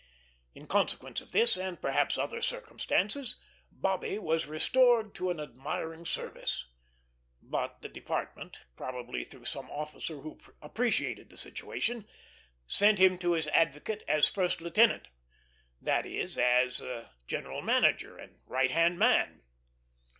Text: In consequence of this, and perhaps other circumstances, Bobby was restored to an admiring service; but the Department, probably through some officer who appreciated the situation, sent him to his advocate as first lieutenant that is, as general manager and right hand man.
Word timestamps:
In 0.55 0.65
consequence 0.65 1.21
of 1.21 1.31
this, 1.31 1.55
and 1.55 1.79
perhaps 1.79 2.17
other 2.17 2.41
circumstances, 2.41 3.39
Bobby 3.71 4.17
was 4.17 4.47
restored 4.47 5.13
to 5.13 5.29
an 5.29 5.39
admiring 5.39 6.07
service; 6.07 6.65
but 7.39 7.83
the 7.83 7.87
Department, 7.87 8.65
probably 8.75 9.23
through 9.23 9.45
some 9.45 9.69
officer 9.69 10.21
who 10.21 10.39
appreciated 10.59 11.29
the 11.29 11.37
situation, 11.37 12.07
sent 12.65 12.97
him 12.97 13.19
to 13.19 13.33
his 13.33 13.45
advocate 13.49 14.01
as 14.07 14.27
first 14.27 14.59
lieutenant 14.59 15.07
that 15.79 16.07
is, 16.07 16.35
as 16.35 16.81
general 17.27 17.61
manager 17.61 18.17
and 18.17 18.39
right 18.47 18.71
hand 18.71 18.97
man. 18.97 19.43